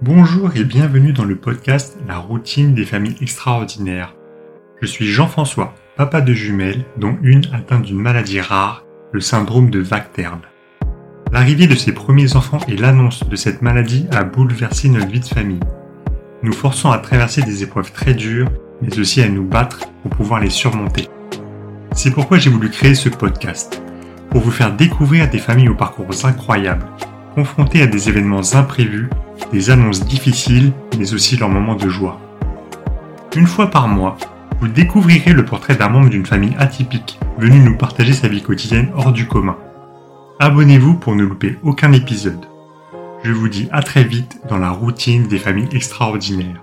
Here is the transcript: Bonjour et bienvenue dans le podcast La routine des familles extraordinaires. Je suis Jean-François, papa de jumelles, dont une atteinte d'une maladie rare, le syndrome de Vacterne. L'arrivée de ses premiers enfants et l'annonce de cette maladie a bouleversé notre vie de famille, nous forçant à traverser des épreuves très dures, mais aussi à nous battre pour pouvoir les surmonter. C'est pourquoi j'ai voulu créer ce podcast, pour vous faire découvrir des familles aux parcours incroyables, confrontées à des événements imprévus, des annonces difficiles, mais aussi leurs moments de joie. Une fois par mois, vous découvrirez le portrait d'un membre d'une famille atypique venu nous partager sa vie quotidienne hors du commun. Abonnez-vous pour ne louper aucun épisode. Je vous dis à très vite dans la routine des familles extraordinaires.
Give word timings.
Bonjour 0.00 0.50
et 0.56 0.64
bienvenue 0.64 1.12
dans 1.12 1.24
le 1.24 1.36
podcast 1.36 1.96
La 2.08 2.18
routine 2.18 2.74
des 2.74 2.84
familles 2.84 3.16
extraordinaires. 3.20 4.16
Je 4.82 4.86
suis 4.86 5.06
Jean-François, 5.06 5.72
papa 5.96 6.20
de 6.20 6.32
jumelles, 6.32 6.84
dont 6.96 7.16
une 7.22 7.44
atteinte 7.52 7.84
d'une 7.84 8.00
maladie 8.00 8.40
rare, 8.40 8.84
le 9.12 9.20
syndrome 9.20 9.70
de 9.70 9.78
Vacterne. 9.78 10.40
L'arrivée 11.32 11.68
de 11.68 11.76
ses 11.76 11.92
premiers 11.92 12.34
enfants 12.34 12.58
et 12.66 12.76
l'annonce 12.76 13.26
de 13.28 13.36
cette 13.36 13.62
maladie 13.62 14.08
a 14.10 14.24
bouleversé 14.24 14.88
notre 14.88 15.06
vie 15.06 15.20
de 15.20 15.26
famille, 15.26 15.60
nous 16.42 16.52
forçant 16.52 16.90
à 16.90 16.98
traverser 16.98 17.42
des 17.42 17.62
épreuves 17.62 17.92
très 17.92 18.14
dures, 18.14 18.50
mais 18.82 18.98
aussi 18.98 19.22
à 19.22 19.28
nous 19.28 19.46
battre 19.46 19.78
pour 20.02 20.10
pouvoir 20.10 20.40
les 20.40 20.50
surmonter. 20.50 21.08
C'est 21.94 22.10
pourquoi 22.10 22.38
j'ai 22.38 22.50
voulu 22.50 22.68
créer 22.68 22.96
ce 22.96 23.08
podcast, 23.08 23.80
pour 24.30 24.40
vous 24.40 24.50
faire 24.50 24.74
découvrir 24.74 25.30
des 25.30 25.38
familles 25.38 25.68
aux 25.68 25.76
parcours 25.76 26.10
incroyables, 26.24 26.86
confrontées 27.36 27.82
à 27.82 27.86
des 27.86 28.08
événements 28.08 28.54
imprévus, 28.54 29.08
des 29.52 29.70
annonces 29.70 30.04
difficiles, 30.04 30.72
mais 30.98 31.14
aussi 31.14 31.36
leurs 31.36 31.48
moments 31.48 31.76
de 31.76 31.88
joie. 31.88 32.20
Une 33.36 33.46
fois 33.46 33.70
par 33.70 33.88
mois, 33.88 34.16
vous 34.60 34.68
découvrirez 34.68 35.32
le 35.32 35.44
portrait 35.44 35.76
d'un 35.76 35.88
membre 35.88 36.08
d'une 36.08 36.26
famille 36.26 36.54
atypique 36.58 37.18
venu 37.38 37.58
nous 37.60 37.76
partager 37.76 38.12
sa 38.12 38.28
vie 38.28 38.42
quotidienne 38.42 38.90
hors 38.94 39.12
du 39.12 39.26
commun. 39.26 39.56
Abonnez-vous 40.40 40.94
pour 40.94 41.14
ne 41.14 41.24
louper 41.24 41.58
aucun 41.62 41.92
épisode. 41.92 42.46
Je 43.22 43.32
vous 43.32 43.48
dis 43.48 43.68
à 43.72 43.82
très 43.82 44.04
vite 44.04 44.40
dans 44.48 44.58
la 44.58 44.70
routine 44.70 45.26
des 45.26 45.38
familles 45.38 45.68
extraordinaires. 45.72 46.62